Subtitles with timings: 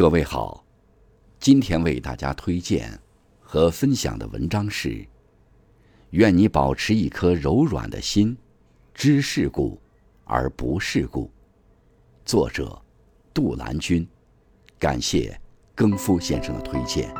[0.00, 0.64] 各位好，
[1.38, 2.98] 今天为大家推荐
[3.38, 5.06] 和分享的文章是：
[6.12, 8.34] 愿你保持一颗柔软的心，
[8.94, 9.78] 知世故
[10.24, 11.30] 而不世故。
[12.24, 12.80] 作者：
[13.34, 14.08] 杜兰君。
[14.78, 15.38] 感谢
[15.74, 17.14] 更夫先生的推荐。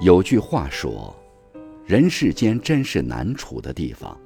[0.00, 1.12] 有句话说
[1.84, 4.16] ：“人世间真是难处的地方。”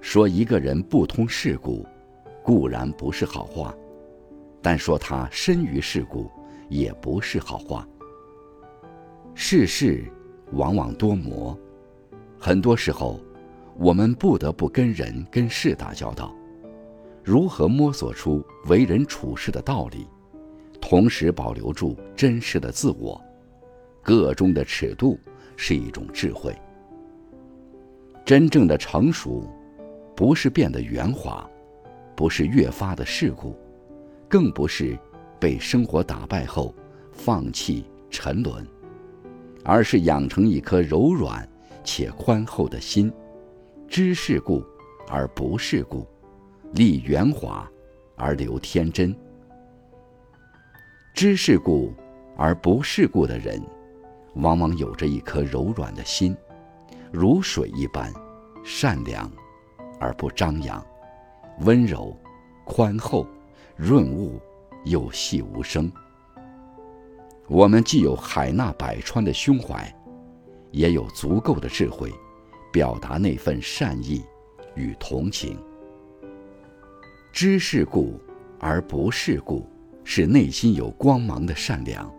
[0.00, 1.84] 说一个人不通世故，
[2.44, 3.74] 固然不是好话；
[4.62, 6.30] 但说他深于世故，
[6.68, 7.88] 也不是好话。
[9.34, 10.04] 世事
[10.52, 11.58] 往往多磨，
[12.38, 13.20] 很多时候，
[13.76, 16.32] 我们不得不跟人跟事打交道。
[17.24, 20.06] 如何摸索出为人处事的道理，
[20.80, 23.20] 同时保留住真实的自我？
[24.04, 25.18] 个中的尺度
[25.56, 26.54] 是一种智慧。
[28.24, 29.50] 真正的成熟，
[30.14, 31.48] 不是变得圆滑，
[32.14, 33.56] 不是越发的世故，
[34.28, 34.96] 更不是
[35.40, 36.74] 被生活打败后
[37.12, 38.66] 放弃沉沦，
[39.64, 41.46] 而是养成一颗柔软
[41.82, 43.12] 且宽厚的心，
[43.88, 44.64] 知世故
[45.08, 46.06] 而不世故，
[46.72, 47.70] 立圆滑
[48.16, 49.14] 而留天真。
[51.14, 51.92] 知世故
[52.36, 53.62] 而不世故的人。
[54.34, 56.36] 往往有着一颗柔软的心，
[57.12, 58.12] 如水一般，
[58.64, 59.30] 善良
[60.00, 60.84] 而不张扬，
[61.60, 62.16] 温柔、
[62.64, 63.26] 宽厚、
[63.76, 64.40] 润物
[64.84, 65.90] 又细无声。
[67.46, 69.94] 我们既有海纳百川的胸怀，
[70.70, 72.12] 也有足够的智慧，
[72.72, 74.24] 表达那份善意
[74.74, 75.56] 与同情。
[77.32, 78.20] 知世故
[78.58, 79.66] 而不世故，
[80.04, 82.10] 是内心有光芒的善良，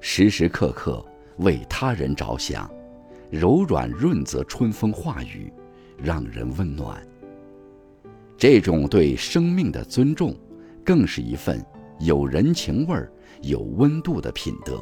[0.00, 1.04] 时时刻刻。
[1.38, 2.70] 为他人着想，
[3.30, 5.52] 柔软润泽春风化雨，
[5.96, 7.06] 让人温暖。
[8.38, 10.36] 这种对生命的尊重，
[10.84, 11.64] 更是一份
[11.98, 13.10] 有人情味儿、
[13.42, 14.80] 有温度的品德。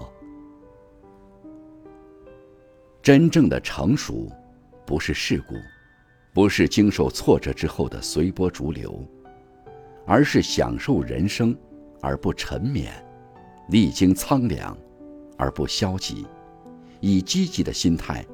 [3.01, 4.31] 真正的成熟，
[4.87, 5.55] 不是世故，
[6.33, 9.07] 不是经受挫折之后的随波逐流，
[10.07, 11.57] 而是享受人生
[12.01, 12.89] 而不沉湎，
[13.69, 14.77] 历经苍凉
[15.37, 16.27] 而不消极。
[17.07, 18.25] 以积极的心态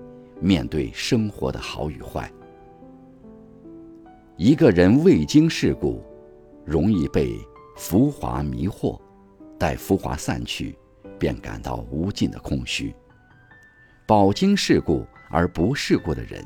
[0.40, 2.30] 面对生活的好与坏。
[4.36, 6.00] 一个人未经世故，
[6.64, 7.36] 容易被
[7.76, 8.96] 浮华迷惑，
[9.58, 10.78] 待浮华散去，
[11.18, 12.94] 便感到无尽的空虚。
[14.06, 16.40] 饱经世故而不世故的人，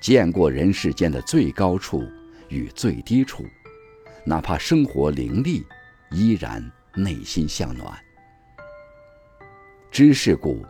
[0.00, 2.02] 见过人世间的最高处
[2.48, 3.44] 与最低处，
[4.24, 5.62] 哪怕生活凌厉，
[6.10, 7.94] 依然内心向暖。
[9.90, 10.64] 知世故。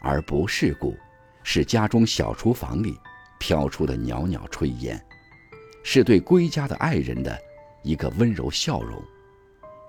[0.00, 0.96] 而不世故，
[1.42, 2.98] 是家中小厨房里
[3.38, 5.00] 飘出的袅袅炊烟，
[5.82, 7.36] 是对归家的爱人的
[7.82, 9.02] 一个温柔笑容，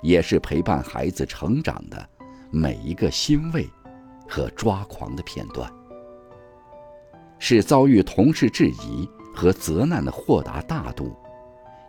[0.02, 2.10] 也是陪伴孩子成长的
[2.52, 3.68] 每一个欣慰
[4.28, 5.72] 和抓狂的片段，
[7.40, 11.16] 是遭遇同事质疑和责难的豁达大度，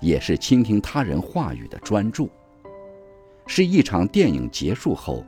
[0.00, 2.30] 也是倾听他人话语的专注，
[3.46, 5.24] 是一场电影结束后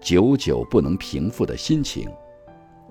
[0.00, 2.08] 久久不能平复的心情。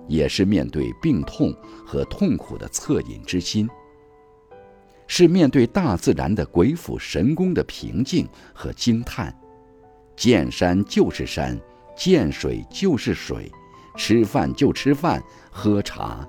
[0.08, 1.52] 也是面对病痛
[1.84, 3.68] 和痛苦的恻隐之心，
[5.08, 9.36] 是面对大自然的鬼斧神工的平静和惊叹。
[10.14, 11.60] 见山就是山，
[11.96, 13.50] 见水就是水，
[13.96, 16.24] 吃饭就吃饭，喝茶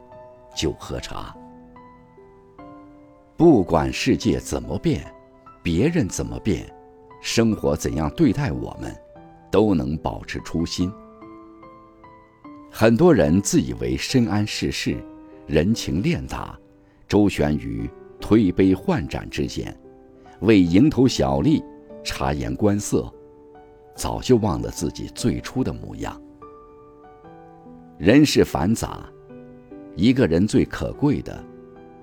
[0.56, 1.36] 就喝茶。
[3.36, 5.06] 不管世界怎么变，
[5.62, 6.68] 别人怎么变，
[7.22, 8.92] 生活怎样对待我们，
[9.58, 10.94] 都能保持初心。
[12.70, 15.04] 很多人自以为深谙世事，
[15.48, 16.56] 人情练达，
[17.08, 17.90] 周旋于
[18.22, 19.76] 推杯换盏之间，
[20.42, 21.64] 为蝇头小利
[22.04, 23.12] 察言观色，
[23.96, 26.22] 早就忘了自己最初的模样。
[27.98, 29.10] 人世繁杂，
[29.96, 31.44] 一个人最可贵的，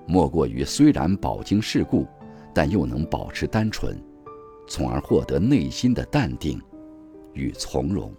[0.05, 2.05] 莫过于虽然饱经世故，
[2.53, 3.97] 但又能保持单纯，
[4.67, 6.61] 从而获得内心的淡定
[7.35, 8.11] 与从容。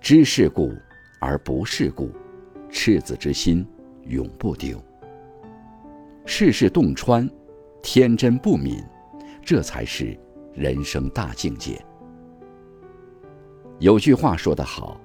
[0.00, 0.72] 知世故
[1.20, 2.10] 而不世故，
[2.70, 3.66] 赤子之心
[4.06, 4.82] 永不丢。
[6.24, 7.28] 世事洞穿，
[7.82, 8.82] 天真不泯，
[9.44, 10.18] 这才是
[10.54, 11.84] 人生大境界。
[13.78, 15.00] 有句话说得好：“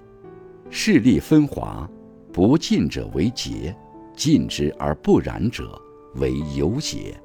[0.70, 1.90] 势力分华，
[2.32, 3.76] 不进者为洁，
[4.16, 5.80] 进之而不染者
[6.16, 7.20] 为尤洁。”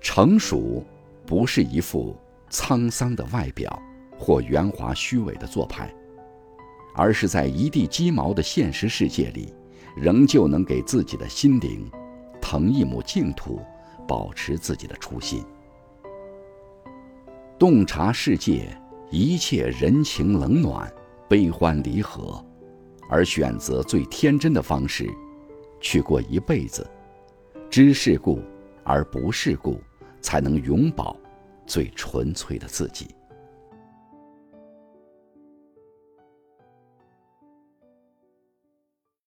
[0.00, 0.84] 成熟，
[1.26, 2.16] 不是一副
[2.50, 3.80] 沧桑的外表
[4.18, 5.90] 或圆滑虚伪的做派，
[6.94, 9.54] 而是在一地鸡毛的现实世界里，
[9.96, 11.90] 仍旧能给自己的心灵
[12.40, 13.60] 腾一亩净土，
[14.06, 15.44] 保持自己的初心。
[17.58, 18.76] 洞察世界
[19.10, 20.92] 一切人情冷暖、
[21.28, 22.44] 悲欢离合，
[23.08, 25.08] 而选择最天真的方式
[25.80, 26.86] 去过一辈子，
[27.70, 28.40] 知世故
[28.84, 29.80] 而不世故。
[30.22, 31.16] 才能永葆
[31.70, 33.06] 最纯粹的自己。